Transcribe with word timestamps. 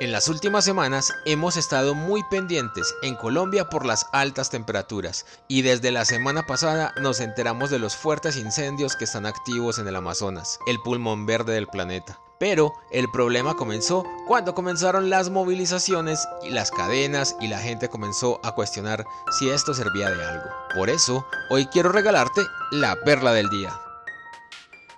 En 0.00 0.12
las 0.12 0.28
últimas 0.28 0.64
semanas 0.64 1.14
hemos 1.24 1.56
estado 1.56 1.94
muy 1.94 2.22
pendientes 2.30 2.94
en 3.02 3.14
Colombia 3.14 3.68
por 3.68 3.86
las 3.86 4.06
altas 4.12 4.50
temperaturas 4.50 5.26
y 5.48 5.62
desde 5.62 5.90
la 5.90 6.04
semana 6.04 6.44
pasada 6.46 6.92
nos 7.00 7.20
enteramos 7.20 7.70
de 7.70 7.78
los 7.78 7.96
fuertes 7.96 8.36
incendios 8.36 8.96
que 8.96 9.04
están 9.04 9.26
activos 9.26 9.78
en 9.78 9.86
el 9.86 9.96
Amazonas, 9.96 10.58
el 10.66 10.80
pulmón 10.80 11.26
verde 11.26 11.54
del 11.54 11.68
planeta. 11.68 12.18
Pero 12.40 12.72
el 12.90 13.08
problema 13.10 13.54
comenzó 13.54 14.04
cuando 14.26 14.54
comenzaron 14.54 15.08
las 15.08 15.30
movilizaciones 15.30 16.26
y 16.42 16.50
las 16.50 16.72
cadenas 16.72 17.36
y 17.40 17.46
la 17.46 17.60
gente 17.60 17.88
comenzó 17.88 18.40
a 18.42 18.56
cuestionar 18.56 19.04
si 19.38 19.50
esto 19.50 19.74
servía 19.74 20.10
de 20.10 20.24
algo. 20.24 20.50
Por 20.74 20.90
eso, 20.90 21.24
hoy 21.50 21.66
quiero 21.66 21.92
regalarte 21.92 22.42
la 22.72 22.96
perla 23.04 23.32
del 23.32 23.48
día. 23.48 23.72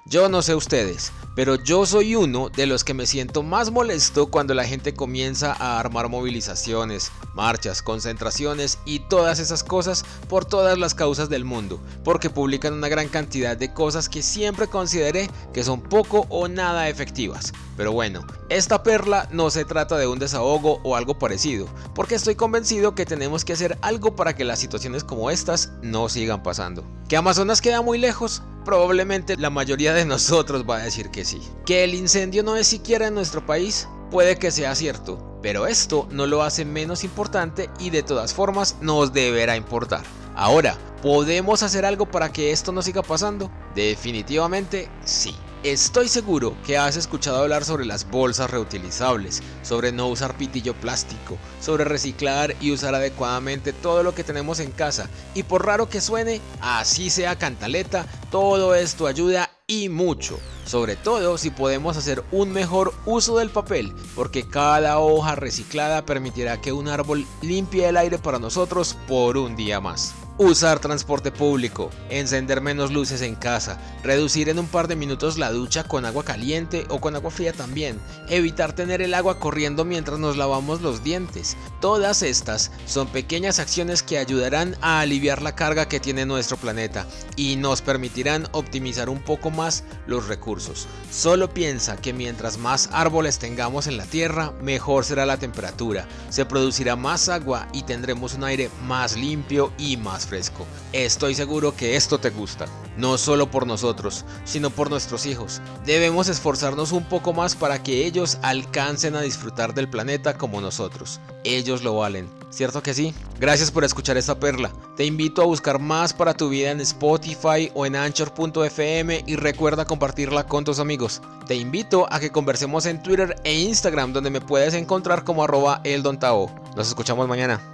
Yo 0.06 0.28
no 0.28 0.40
sé 0.42 0.54
ustedes, 0.54 1.12
pero 1.34 1.56
yo 1.56 1.84
soy 1.86 2.14
uno 2.14 2.48
de 2.48 2.66
los 2.66 2.84
que 2.84 2.94
me 2.94 3.06
siento 3.06 3.42
más 3.42 3.70
molesto 3.70 4.26
cuando 4.26 4.54
la 4.54 4.64
gente 4.64 4.94
comienza 4.94 5.52
a 5.52 5.78
armar 5.80 6.08
movilizaciones, 6.08 7.10
marchas, 7.34 7.82
concentraciones 7.82 8.78
y 8.84 9.00
todas 9.00 9.38
esas 9.38 9.64
cosas 9.64 10.04
por 10.28 10.44
todas 10.44 10.78
las 10.78 10.94
causas 10.94 11.28
del 11.28 11.44
mundo, 11.44 11.80
porque 12.04 12.30
publican 12.30 12.74
una 12.74 12.88
gran 12.88 13.08
cantidad 13.08 13.56
de 13.56 13.72
cosas 13.72 14.08
que 14.08 14.22
siempre 14.22 14.68
consideré 14.68 15.28
que 15.52 15.64
son 15.64 15.80
poco 15.80 16.26
o 16.28 16.48
nada 16.48 16.88
efectivas. 16.88 17.52
Pero 17.76 17.92
bueno, 17.92 18.24
esta 18.48 18.82
perla 18.82 19.28
no 19.32 19.50
se 19.50 19.64
trata 19.64 19.96
de 19.96 20.06
un 20.06 20.18
desahogo 20.18 20.80
o 20.84 20.94
algo 20.94 21.18
parecido, 21.18 21.66
porque 21.94 22.14
estoy 22.14 22.36
convencido 22.36 22.94
que 22.94 23.06
tenemos 23.06 23.44
que 23.44 23.52
hacer 23.52 23.76
algo 23.82 24.14
para 24.14 24.36
que 24.36 24.44
las 24.44 24.60
situaciones 24.60 25.02
como 25.02 25.30
estas 25.30 25.72
no 25.82 26.08
sigan 26.08 26.42
pasando. 26.42 26.84
¿Que 27.08 27.16
Amazonas 27.16 27.60
queda 27.60 27.82
muy 27.82 27.98
lejos? 27.98 28.42
Probablemente 28.64 29.36
la 29.36 29.50
mayoría 29.50 29.92
de 29.92 30.04
nosotros 30.06 30.64
va 30.68 30.76
a 30.76 30.84
decir 30.84 31.10
que 31.10 31.24
sí. 31.24 31.40
¿Que 31.66 31.84
el 31.84 31.94
incendio 31.94 32.42
no 32.42 32.56
es 32.56 32.66
siquiera 32.66 33.06
en 33.06 33.14
nuestro 33.14 33.44
país? 33.44 33.88
Puede 34.10 34.36
que 34.36 34.50
sea 34.50 34.74
cierto, 34.74 35.38
pero 35.42 35.66
esto 35.66 36.08
no 36.10 36.26
lo 36.26 36.42
hace 36.42 36.64
menos 36.64 37.04
importante 37.04 37.68
y 37.78 37.90
de 37.90 38.02
todas 38.02 38.32
formas 38.32 38.76
nos 38.80 39.12
deberá 39.12 39.56
importar. 39.56 40.02
Ahora, 40.34 40.78
¿podemos 41.02 41.62
hacer 41.62 41.84
algo 41.84 42.10
para 42.10 42.32
que 42.32 42.52
esto 42.52 42.72
no 42.72 42.80
siga 42.80 43.02
pasando? 43.02 43.50
Definitivamente 43.74 44.88
sí. 45.04 45.34
Estoy 45.64 46.08
seguro 46.08 46.54
que 46.66 46.76
has 46.76 46.94
escuchado 46.94 47.38
hablar 47.38 47.64
sobre 47.64 47.86
las 47.86 48.10
bolsas 48.10 48.50
reutilizables, 48.50 49.42
sobre 49.62 49.92
no 49.92 50.08
usar 50.08 50.36
pitillo 50.36 50.74
plástico, 50.74 51.38
sobre 51.58 51.84
reciclar 51.84 52.54
y 52.60 52.70
usar 52.70 52.94
adecuadamente 52.94 53.72
todo 53.72 54.02
lo 54.02 54.14
que 54.14 54.24
tenemos 54.24 54.60
en 54.60 54.72
casa. 54.72 55.08
Y 55.34 55.44
por 55.44 55.64
raro 55.64 55.88
que 55.88 56.02
suene, 56.02 56.42
así 56.60 57.08
sea 57.08 57.38
cantaleta, 57.38 58.04
todo 58.30 58.74
esto 58.74 59.06
ayuda 59.06 59.48
y 59.66 59.88
mucho. 59.88 60.38
Sobre 60.66 60.96
todo 60.96 61.38
si 61.38 61.48
podemos 61.48 61.96
hacer 61.96 62.22
un 62.30 62.52
mejor 62.52 62.92
uso 63.06 63.38
del 63.38 63.48
papel, 63.48 63.94
porque 64.14 64.46
cada 64.46 64.98
hoja 64.98 65.34
reciclada 65.34 66.04
permitirá 66.04 66.60
que 66.60 66.74
un 66.74 66.88
árbol 66.88 67.24
limpie 67.40 67.88
el 67.88 67.96
aire 67.96 68.18
para 68.18 68.38
nosotros 68.38 68.98
por 69.08 69.38
un 69.38 69.56
día 69.56 69.80
más. 69.80 70.12
Usar 70.36 70.80
transporte 70.80 71.30
público, 71.30 71.90
encender 72.10 72.60
menos 72.60 72.90
luces 72.90 73.22
en 73.22 73.36
casa, 73.36 73.78
reducir 74.02 74.48
en 74.48 74.58
un 74.58 74.66
par 74.66 74.88
de 74.88 74.96
minutos 74.96 75.38
la 75.38 75.52
ducha 75.52 75.84
con 75.84 76.04
agua 76.04 76.24
caliente 76.24 76.86
o 76.88 77.00
con 77.00 77.14
agua 77.14 77.30
fría 77.30 77.52
también, 77.52 78.00
evitar 78.28 78.72
tener 78.72 79.00
el 79.00 79.14
agua 79.14 79.38
corriendo 79.38 79.84
mientras 79.84 80.18
nos 80.18 80.36
lavamos 80.36 80.82
los 80.82 81.04
dientes. 81.04 81.56
Todas 81.80 82.22
estas 82.22 82.72
son 82.84 83.06
pequeñas 83.06 83.60
acciones 83.60 84.02
que 84.02 84.18
ayudarán 84.18 84.76
a 84.80 84.98
aliviar 84.98 85.40
la 85.40 85.54
carga 85.54 85.86
que 85.86 86.00
tiene 86.00 86.26
nuestro 86.26 86.56
planeta 86.56 87.06
y 87.36 87.54
nos 87.54 87.80
permitirán 87.80 88.48
optimizar 88.50 89.08
un 89.08 89.22
poco 89.22 89.52
más 89.52 89.84
los 90.08 90.26
recursos. 90.26 90.88
Solo 91.12 91.54
piensa 91.54 91.96
que 91.96 92.12
mientras 92.12 92.58
más 92.58 92.88
árboles 92.92 93.38
tengamos 93.38 93.86
en 93.86 93.98
la 93.98 94.04
Tierra, 94.04 94.52
mejor 94.60 95.04
será 95.04 95.26
la 95.26 95.36
temperatura, 95.36 96.08
se 96.28 96.44
producirá 96.44 96.96
más 96.96 97.28
agua 97.28 97.68
y 97.72 97.84
tendremos 97.84 98.34
un 98.34 98.42
aire 98.42 98.68
más 98.84 99.16
limpio 99.16 99.72
y 99.78 99.96
más 99.96 100.23
fresco. 100.26 100.66
Estoy 100.92 101.34
seguro 101.34 101.76
que 101.76 101.96
esto 101.96 102.18
te 102.18 102.30
gusta, 102.30 102.66
no 102.96 103.18
solo 103.18 103.50
por 103.50 103.66
nosotros, 103.66 104.24
sino 104.44 104.70
por 104.70 104.90
nuestros 104.90 105.26
hijos. 105.26 105.60
Debemos 105.84 106.28
esforzarnos 106.28 106.92
un 106.92 107.04
poco 107.04 107.32
más 107.32 107.54
para 107.54 107.82
que 107.82 108.06
ellos 108.06 108.38
alcancen 108.42 109.16
a 109.16 109.20
disfrutar 109.20 109.74
del 109.74 109.88
planeta 109.88 110.36
como 110.36 110.60
nosotros. 110.60 111.20
Ellos 111.44 111.82
lo 111.82 111.96
valen, 111.96 112.30
¿cierto 112.50 112.82
que 112.82 112.94
sí? 112.94 113.14
Gracias 113.38 113.70
por 113.70 113.84
escuchar 113.84 114.16
esta 114.16 114.38
perla. 114.38 114.72
Te 114.96 115.04
invito 115.04 115.42
a 115.42 115.46
buscar 115.46 115.78
más 115.78 116.12
para 116.12 116.34
tu 116.34 116.48
vida 116.48 116.70
en 116.70 116.80
Spotify 116.80 117.70
o 117.74 117.84
en 117.84 117.96
anchor.fm 117.96 119.24
y 119.26 119.36
recuerda 119.36 119.84
compartirla 119.84 120.46
con 120.46 120.64
tus 120.64 120.78
amigos. 120.78 121.20
Te 121.46 121.54
invito 121.54 122.06
a 122.10 122.20
que 122.20 122.30
conversemos 122.30 122.86
en 122.86 123.02
Twitter 123.02 123.36
e 123.44 123.54
Instagram 123.60 124.12
donde 124.12 124.30
me 124.30 124.40
puedes 124.40 124.74
encontrar 124.74 125.24
como 125.24 125.44
arroba 125.44 125.80
eldontao. 125.84 126.50
Nos 126.76 126.88
escuchamos 126.88 127.28
mañana. 127.28 127.73